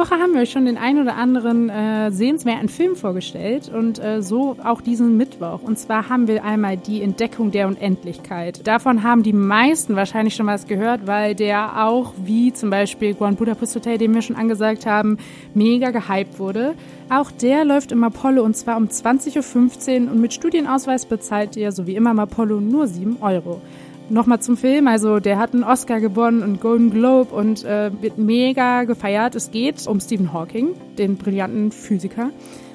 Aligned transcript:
Woche 0.00 0.18
haben 0.18 0.32
wir 0.32 0.40
euch 0.40 0.50
schon 0.50 0.64
den 0.64 0.78
ein 0.78 0.98
oder 0.98 1.14
anderen 1.14 1.68
äh, 1.68 2.10
sehenswerten 2.10 2.70
Film 2.70 2.96
vorgestellt 2.96 3.70
und 3.72 4.02
äh, 4.02 4.22
so 4.22 4.56
auch 4.64 4.80
diesen 4.80 5.18
Mittwoch. 5.18 5.60
Und 5.62 5.78
zwar 5.78 6.08
haben 6.08 6.26
wir 6.26 6.42
einmal 6.42 6.78
die 6.78 7.02
Entdeckung 7.02 7.50
der 7.50 7.68
Unendlichkeit. 7.68 8.66
Davon 8.66 9.02
haben 9.02 9.22
die 9.22 9.34
meisten 9.34 9.96
wahrscheinlich 9.96 10.34
schon 10.34 10.46
was 10.46 10.66
gehört, 10.66 11.06
weil 11.06 11.34
der 11.34 11.86
auch 11.86 12.14
wie 12.24 12.50
zum 12.54 12.70
Beispiel 12.70 13.12
Grand 13.12 13.38
Budapest 13.38 13.76
Hotel, 13.76 13.98
den 13.98 14.14
wir 14.14 14.22
schon 14.22 14.36
angesagt 14.36 14.86
haben, 14.86 15.18
mega 15.52 15.90
gehypt 15.90 16.38
wurde. 16.38 16.74
Auch 17.10 17.30
der 17.30 17.66
läuft 17.66 17.92
im 17.92 18.02
Apollo 18.02 18.42
und 18.42 18.56
zwar 18.56 18.78
um 18.78 18.86
20.15 18.86 20.06
Uhr 20.06 20.12
und 20.12 20.18
mit 20.18 20.32
Studienausweis 20.32 21.04
bezahlt 21.04 21.56
ihr, 21.56 21.72
so 21.72 21.86
wie 21.86 21.94
immer 21.94 22.12
im 22.12 22.20
Apollo, 22.20 22.60
nur 22.62 22.86
7 22.86 23.18
Euro 23.20 23.60
nochmal 24.10 24.40
zum 24.40 24.56
Film. 24.56 24.88
Also 24.88 25.20
der 25.20 25.38
hat 25.38 25.54
einen 25.54 25.64
Oscar 25.64 26.00
gewonnen 26.00 26.42
und 26.42 26.60
Golden 26.60 26.90
Globe 26.90 27.34
und 27.34 27.64
äh, 27.64 27.90
wird 28.00 28.18
mega 28.18 28.84
gefeiert. 28.84 29.34
Es 29.34 29.50
geht 29.50 29.86
um 29.86 30.00
Stephen 30.00 30.32
Hawking, 30.32 30.74
den 30.98 31.16
brillanten 31.16 31.72
Physiker. 31.72 32.30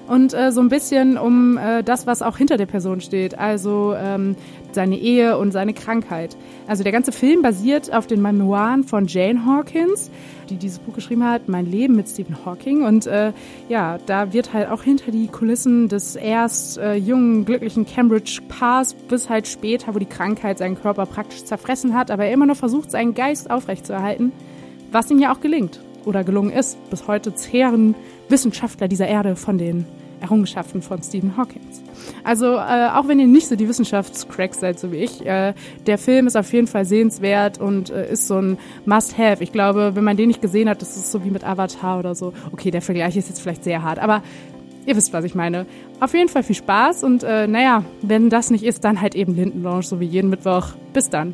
Und 0.08 0.34
äh, 0.34 0.52
so 0.52 0.62
ein 0.62 0.70
bisschen 0.70 1.18
um 1.18 1.58
äh, 1.58 1.84
das, 1.84 2.06
was 2.06 2.22
auch 2.22 2.38
hinter 2.38 2.58
der 2.58 2.68
Person 2.68 3.02
steht. 3.02 3.40
Also 3.40 3.96
ähm, 3.98 4.36
seine 4.72 4.98
Ehe 4.98 5.38
und 5.38 5.52
seine 5.52 5.74
Krankheit. 5.74 6.38
Also 6.68 6.84
der 6.84 6.92
ganze 6.92 7.12
Film 7.12 7.42
basiert 7.42 7.92
auf 7.92 8.06
den 8.06 8.22
Memoiren 8.22 8.84
von 8.84 9.08
Jane 9.08 9.46
Hawkins, 9.46 10.12
die 10.50 10.58
dieses 10.58 10.80
Buch 10.80 10.94
geschrieben 10.94 11.24
hat, 11.24 11.48
Mein 11.48 11.66
Leben 11.66 11.96
mit 11.96 12.08
Stephen 12.08 12.46
Hawking. 12.46 12.84
Und 12.84 13.08
äh, 13.08 13.32
ja, 13.68 13.98
da 14.06 14.32
wird 14.32 14.54
halt 14.54 14.70
auch 14.70 14.84
hinter 14.84 15.12
die 15.12 15.28
Kulissen 15.28 15.88
des 15.88 16.16
erst 16.16 16.78
äh, 16.78 16.94
jungen, 16.96 17.46
glücklichen 17.46 17.88
Cambridge 17.88 18.42
Paars 18.48 18.94
bis 18.94 19.30
halt 19.30 19.48
später, 19.48 19.96
wo 19.96 20.00
die 20.00 20.06
Krankheit 20.06 20.60
seinen 20.60 20.80
Körper 20.80 21.06
praktisch 21.08 21.46
zerfressen 21.46 21.96
hat, 21.96 22.12
aber 22.12 22.26
er 22.26 22.34
immer 22.34 22.46
noch 22.46 22.58
versucht, 22.58 22.92
seinen 22.92 23.16
Geist 23.16 23.50
aufrechtzuerhalten, 23.50 24.32
was 24.92 25.10
ihm 25.10 25.20
ja 25.20 25.34
auch 25.34 25.40
gelingt 25.40 25.80
oder 26.06 26.24
gelungen 26.24 26.52
ist. 26.52 26.78
Bis 26.90 27.08
heute 27.08 27.34
zehren 27.36 27.96
Wissenschaftler 28.30 28.88
dieser 28.88 29.08
Erde 29.08 29.36
von 29.36 29.58
den 29.58 29.86
Errungenschaften 30.22 30.82
von 30.82 31.02
Stephen 31.04 31.38
Hawkins. 31.38 31.82
Also 32.24 32.56
äh, 32.56 32.90
auch 32.94 33.08
wenn 33.08 33.20
ihr 33.20 33.28
nicht 33.28 33.48
so 33.48 33.56
die 33.56 33.68
Wissenschaftscracks 33.68 34.60
seid, 34.60 34.80
so 34.80 34.92
wie 34.92 34.98
ich, 34.98 35.26
äh, 35.26 35.54
der 35.86 35.98
Film 35.98 36.28
ist 36.28 36.36
auf 36.36 36.52
jeden 36.54 36.68
Fall 36.68 36.86
sehenswert 36.86 37.60
und 37.60 37.90
äh, 37.90 38.12
ist 38.12 38.28
so 38.28 38.40
ein 38.40 38.58
Must-Have. 38.86 39.44
Ich 39.44 39.52
glaube, 39.52 39.92
wenn 39.96 40.04
man 40.04 40.18
den 40.18 40.28
nicht 40.28 40.42
gesehen 40.42 40.70
hat, 40.70 40.82
das 40.82 40.98
ist 40.98 41.12
so 41.12 41.24
wie 41.24 41.30
mit 41.30 41.44
Avatar 41.44 42.00
oder 42.00 42.16
so. 42.16 42.34
Okay, 42.52 42.72
der 42.72 42.82
Vergleich 42.82 43.16
ist 43.18 43.30
jetzt 43.30 43.42
vielleicht 43.42 43.64
sehr 43.64 43.84
hart, 43.84 44.00
aber 44.00 44.24
ihr 44.86 44.96
wisst, 44.96 45.14
was 45.14 45.26
ich 45.26 45.36
meine. 45.36 45.66
Auf 46.00 46.14
jeden 46.14 46.30
Fall 46.30 46.44
viel 46.44 46.56
Spaß 46.56 47.04
und 47.04 47.24
äh, 47.24 47.48
naja, 47.48 47.84
wenn 48.02 48.30
das 48.30 48.52
nicht 48.52 48.64
ist, 48.64 48.84
dann 48.84 49.02
halt 49.02 49.16
eben 49.16 49.36
Lindenlounge, 49.36 49.84
so 49.84 50.00
wie 50.00 50.06
jeden 50.06 50.30
Mittwoch. 50.30 50.70
Bis 50.94 51.10
dann. 51.10 51.34